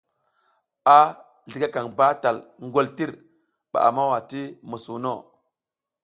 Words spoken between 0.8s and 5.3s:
A zligakaƞ batal ngoltir ɓa a mawa ti musuwuno.